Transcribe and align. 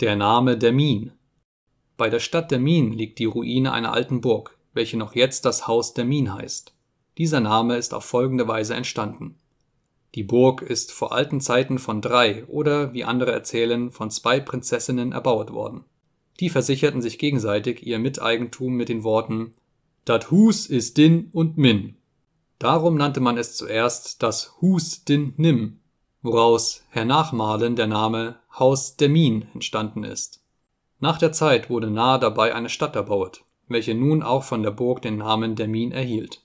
Der 0.00 0.14
Name 0.14 0.56
Demmin 0.56 1.10
Bei 1.96 2.08
der 2.08 2.20
Stadt 2.20 2.52
Demmin 2.52 2.92
liegt 2.92 3.18
die 3.18 3.24
Ruine 3.24 3.72
einer 3.72 3.92
alten 3.92 4.20
Burg, 4.20 4.56
welche 4.72 4.96
noch 4.96 5.16
jetzt 5.16 5.44
das 5.44 5.66
Haus 5.66 5.92
Demmin 5.92 6.32
heißt. 6.32 6.72
Dieser 7.18 7.40
Name 7.40 7.76
ist 7.76 7.92
auf 7.92 8.04
folgende 8.04 8.46
Weise 8.46 8.76
entstanden: 8.76 9.34
Die 10.14 10.22
Burg 10.22 10.62
ist 10.62 10.92
vor 10.92 11.10
alten 11.10 11.40
Zeiten 11.40 11.80
von 11.80 12.00
drei 12.00 12.44
oder, 12.44 12.92
wie 12.92 13.02
andere 13.02 13.32
erzählen, 13.32 13.90
von 13.90 14.12
zwei 14.12 14.38
Prinzessinnen 14.38 15.10
erbauet 15.10 15.52
worden. 15.52 15.82
Die 16.38 16.48
versicherten 16.48 17.02
sich 17.02 17.18
gegenseitig 17.18 17.84
ihr 17.84 17.98
Miteigentum 17.98 18.74
mit 18.74 18.88
den 18.88 19.02
Worten 19.02 19.54
„Dat 20.04 20.30
Hus 20.30 20.66
is 20.66 20.94
din 20.94 21.28
und 21.32 21.58
min“. 21.58 21.96
Darum 22.60 22.94
nannte 22.94 23.18
man 23.18 23.36
es 23.36 23.56
zuerst 23.56 24.22
das 24.22 24.60
Hus 24.60 25.02
din 25.02 25.34
Nim, 25.38 25.80
woraus 26.22 26.84
hernachmalen 26.90 27.76
der 27.76 27.86
Name 27.86 28.36
Haus 28.58 28.96
Demmin 28.96 29.48
entstanden 29.54 30.04
ist. 30.04 30.42
Nach 30.98 31.18
der 31.18 31.32
Zeit 31.32 31.70
wurde 31.70 31.90
nahe 31.90 32.18
dabei 32.18 32.54
eine 32.54 32.68
Stadt 32.68 32.96
erbauet, 32.96 33.44
welche 33.68 33.94
nun 33.94 34.22
auch 34.22 34.42
von 34.42 34.62
der 34.62 34.72
Burg 34.72 35.02
den 35.02 35.18
Namen 35.18 35.54
Demmin 35.54 35.92
erhielt 35.92 36.42